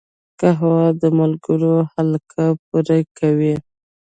[0.39, 3.55] قهوه د ملګرو حلقه پوره کوي